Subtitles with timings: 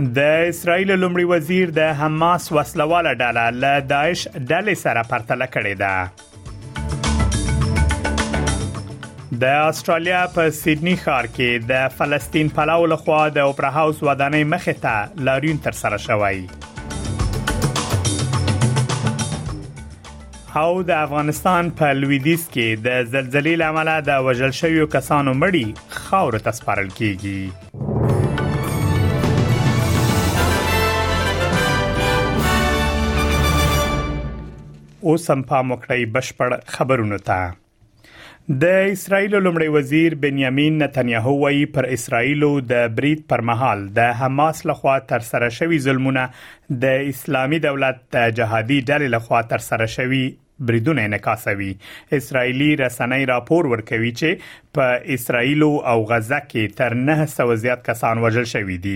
[0.00, 6.06] د اسرایل لومړي وزیر د حماس وسلواله ډاله له داعش ډلې سره پرتله کړې ده
[9.44, 14.74] د استرالیا په سیدنی ښار کې د فلسطین پلاو لخوا د اوپرا هاوس ودانۍ مخې
[14.86, 14.96] ته
[15.28, 16.36] لاریون تر سره شوی
[20.64, 25.68] او د افغانستان په لویدیز کې د زلزلې لامل د وژل شویو کسانو مړی
[26.04, 27.40] خاور ته سپارل کیږي
[35.08, 37.48] اوس هم پام وکړئ بشپړ خبرونه ته
[38.62, 44.62] د اسرایل لومړی وزیر بنیامین نتنیاهو وی پر اسرایل د بریټ پر مهال د حماس
[44.72, 46.24] لخوا تر سره شوی ظلمونه
[46.84, 50.22] د اسلامي دولت د جهادي ډلې لخوا تر سره شوی
[50.60, 51.76] بریدونه انعکاسوي
[52.16, 58.48] اسرایلی رسنۍ راپور ورکوي چې په اسرایل او غزه کې تر 900 زیات کسان وژل
[58.54, 58.94] شوي دي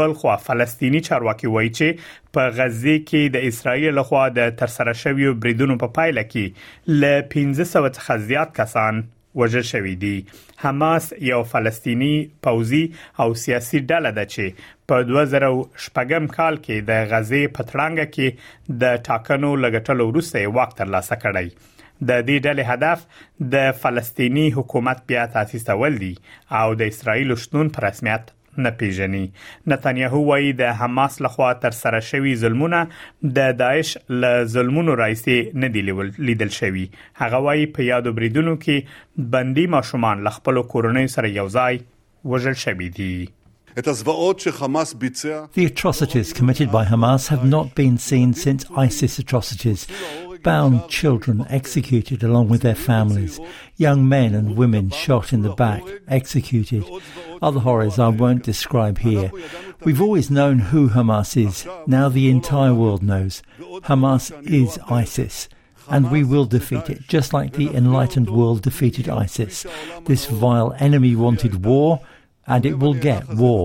[0.00, 2.06] بلخو فلسطینی چارواکي وایي چې
[2.38, 7.28] په غزه کې د اسرایل لخوا د ترسره شویو بریدونو په پا پایله کې ل
[7.34, 9.04] 1500 څخه زیات کسان
[9.40, 10.14] وژل شوې دي
[10.60, 12.12] حماس یو فلسطینی
[12.48, 12.84] پوزي
[13.24, 19.48] او سیاسي ډله ده چې په 2016م کال کې د غزې پترانګه کې د ټاکنو
[19.62, 21.48] لګټلو وروسته وخت ترلاسه کړی
[22.10, 26.12] د دې ډلې هدف د فلسطینی حکومت بیا تاسیسول دي
[26.60, 28.32] او د اسرایل شتون پر رسمیت
[28.64, 29.22] نه پیژني
[29.70, 32.80] نتانیاهو وایي د حماس لخوا تر سره شوی ظلمونه
[33.40, 33.92] د داعش
[34.26, 35.84] ل ظلمونو رئیسي نه دی
[36.30, 36.86] لیدل شوی
[37.24, 41.90] هغه وایي په یادو بریدونو کې بندي ماشومان لخپل کورنۍ سره یوځای
[42.34, 43.12] وژل شوی دي
[43.76, 49.86] The atrocities committed by Hamas have not been seen since ISIS atrocities.
[50.42, 53.38] Bound children executed along with their families,
[53.76, 56.86] young men and women shot in the back, executed.
[57.42, 59.30] Other horrors I won't describe here.
[59.84, 61.66] We've always known who Hamas is.
[61.86, 63.42] Now the entire world knows.
[63.90, 65.50] Hamas is ISIS
[65.90, 69.66] and we will defeat it, just like the enlightened world defeated ISIS.
[70.06, 72.00] This vile enemy wanted war,
[72.48, 73.62] and it will get war.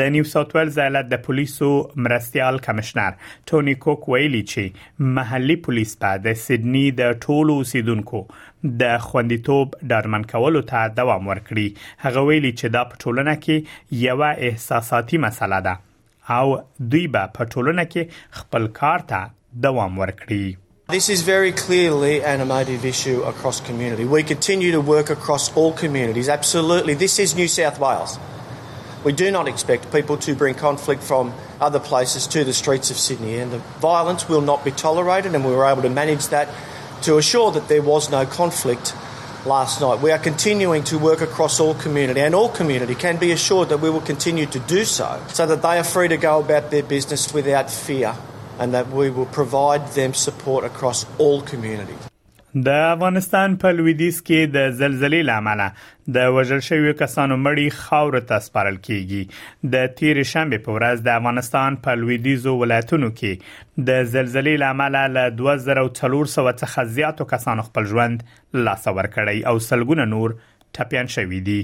[0.01, 1.71] د نیو ساوث ویلز ایالت د پولیسو
[2.07, 3.17] مرستيال کمشنر
[3.53, 8.23] ټونی کوک ویلي چې محلي پولیس په د سیدنی د ټولو اوسیدونکو
[8.85, 14.23] د خوندیتوب ډارمن کولو ته دوام ورکړي هغه ویلي چې دا په ټولنه کې یو
[14.31, 15.79] احساساتي مسله ده
[16.41, 16.45] او
[16.95, 19.39] دوی به په ټولنه کې خپل کار ته
[19.69, 20.45] دوام ورکړي
[20.91, 24.05] This is very clearly an emotive issue across community.
[24.05, 26.29] We continue to work across all communities.
[26.29, 28.19] Absolutely, this is New South Wales.
[29.05, 32.97] We do not expect people to bring conflict from other places to the streets of
[32.97, 36.49] Sydney, and the violence will not be tolerated, and we were able to manage that
[37.03, 38.93] to assure that there was no conflict
[39.47, 40.01] last night.
[40.01, 43.79] We are continuing to work across all community, and all community can be assured that
[43.79, 46.83] we will continue to do so, so that they are free to go about their
[46.83, 48.17] business without fear.
[48.63, 52.03] and that we will provide them support across all communities.
[52.67, 55.61] د افغانستان په لویدیز کې د زلزلې لامل
[56.17, 61.21] د وژل شویو کسانو مړی خاور ته سپارل کیږي د تیر شنبه په ورځ د
[61.21, 68.27] افغانستان په لویدیزو ولایتونو کې د زلزلې لامل له 2400 څخه زیاتو کسانو خپل ژوند
[68.69, 70.37] لاس ور کړی او سلګونه نور
[70.79, 71.57] ټپيان شوې دي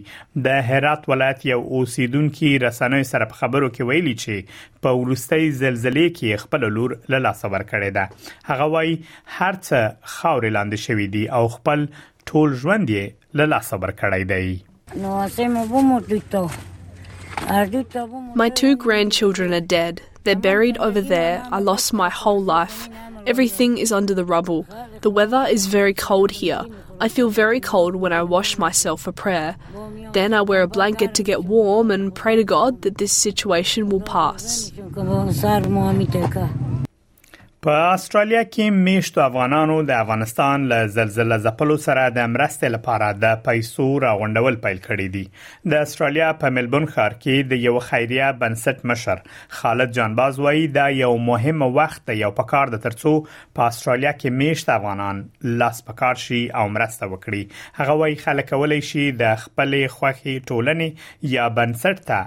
[0.46, 6.06] د هرات ولایت یو اوسیدونکو رسنوي سره په خبرو کې ویلي چې په ورستۍ زلزلې
[6.18, 9.80] کې خپل لور له لاسه ورکړې ده هغه وایي هرڅه
[10.14, 11.86] خاورې لاندې شوې دي او خپل
[12.30, 16.66] ټول ژوند یې له لاسه ورکړی دی نو سمو بمو دوی
[18.40, 19.98] My two grandchildren are dead.
[20.26, 21.34] They're buried over there.
[21.58, 22.78] I lost my whole life.
[23.32, 24.62] Everything is under the rubble.
[25.06, 26.62] The weather is very cold here.
[27.00, 29.56] I feel very cold when I wash myself for prayer.
[30.12, 33.88] Then I wear a blanket to get warm and pray to God that this situation
[33.90, 34.72] will pass.
[37.66, 43.40] په استرالیا کې میشتو افغانانو د افغانستان له زلزلې زپلو سره د مرستې لپاره د
[43.48, 48.86] پیسو راغونډول پیل کړی دی د استرالیا په ملبون ښار کې د یو خیریه بنسټ
[48.90, 49.24] مشر
[49.62, 54.72] خالد جانباز وایي دا یو مهم وخت یو پکار د ترڅو په استرالیا کې میشت
[54.76, 55.24] افغانان
[55.64, 61.34] لاس پکار شي او مرسته وکړي هغه وایي خلک ولې شي د خپل خوخي ټولنې
[61.36, 62.22] یا بنسټ ته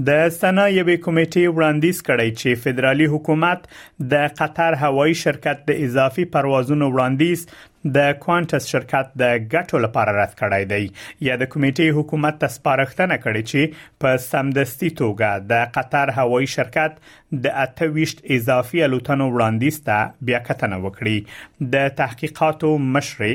[0.07, 3.65] د سنا یوې کمیټې وړاندیز کړی چې فدرالي حکومت
[4.11, 7.39] د قطر هوایی شرکت د اضافي پروازونو وړاندیز
[7.85, 10.85] د کوانټس شرکت د ګټو لپاره رد کړای دی
[11.27, 16.97] یا د کمیټې حکومت ته سپارښتنه کړې چې په سمدستي توګه د قطر هوایي شرکت
[17.45, 23.25] د 28 اضافي الوتنو وړاندیز ته بیا کتنه وکړي د تحقیقاتو مشر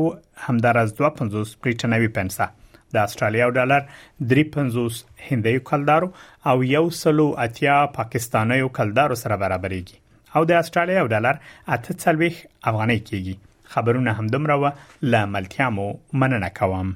[0.48, 2.48] همدار از 250 بریټنوي پنسه
[2.94, 3.82] د آسترالیا ډالر
[4.36, 5.00] 350
[5.30, 6.12] هندۍ کلدارو
[6.52, 9.98] او یو سلو اتیا پاکستاني کلدارو سره برابرېږي
[10.36, 11.36] او د آسترالیا ډالر
[11.76, 13.36] اته څلويخ افغانۍ کېږي
[13.74, 14.72] خبرونه همدمره و
[15.16, 15.88] لاملتیا مو
[16.24, 16.96] مننه کوم